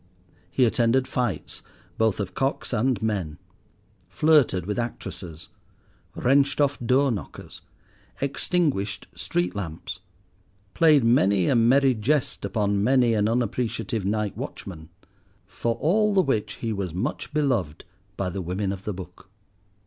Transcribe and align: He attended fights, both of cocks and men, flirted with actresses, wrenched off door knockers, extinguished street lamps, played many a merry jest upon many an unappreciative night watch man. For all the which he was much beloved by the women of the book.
He 0.49 0.65
attended 0.65 1.07
fights, 1.07 1.61
both 1.99 2.19
of 2.19 2.33
cocks 2.33 2.73
and 2.73 2.99
men, 3.03 3.37
flirted 4.09 4.65
with 4.65 4.79
actresses, 4.79 5.49
wrenched 6.15 6.59
off 6.59 6.79
door 6.83 7.11
knockers, 7.11 7.61
extinguished 8.19 9.05
street 9.13 9.53
lamps, 9.55 9.99
played 10.73 11.03
many 11.03 11.45
a 11.49 11.55
merry 11.55 11.93
jest 11.93 12.43
upon 12.43 12.83
many 12.83 13.13
an 13.13 13.29
unappreciative 13.29 14.03
night 14.03 14.35
watch 14.35 14.65
man. 14.65 14.89
For 15.45 15.75
all 15.75 16.15
the 16.15 16.23
which 16.23 16.53
he 16.53 16.73
was 16.73 16.95
much 16.95 17.31
beloved 17.31 17.85
by 18.17 18.31
the 18.31 18.41
women 18.41 18.71
of 18.71 18.85
the 18.85 18.95
book. 18.95 19.29